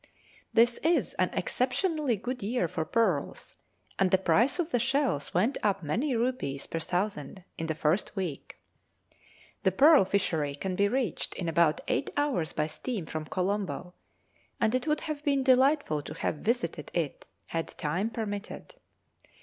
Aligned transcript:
This 0.51 0.79
is 0.81 1.13
an 1.19 1.29
exceptionally 1.33 2.15
good 2.15 2.41
year 2.41 2.67
for 2.67 2.85
pearls, 2.85 3.53
and 3.99 4.09
the 4.09 4.17
price 4.17 4.57
of 4.57 4.71
the 4.71 4.79
shells 4.79 5.31
went 5.35 5.59
up 5.61 5.83
many 5.83 6.15
rupees 6.15 6.65
per 6.65 6.79
thousand 6.79 7.43
in 7.59 7.67
the 7.67 7.75
first 7.75 8.15
week. 8.15 8.57
The 9.61 9.71
pearl 9.71 10.03
fishery 10.05 10.55
can 10.55 10.75
be 10.75 10.87
reached 10.87 11.35
in 11.35 11.47
about 11.47 11.81
eight 11.87 12.09
hours 12.17 12.51
by 12.51 12.65
steam 12.65 13.05
from 13.05 13.25
Colombo, 13.25 13.93
and 14.59 14.73
it 14.73 14.87
would 14.87 15.01
have 15.01 15.23
been 15.23 15.43
delightful 15.43 16.01
to 16.01 16.15
have 16.15 16.37
visited 16.37 16.89
it, 16.95 17.27
had 17.45 17.67
time 17.77 18.09
permitted. 18.09 18.73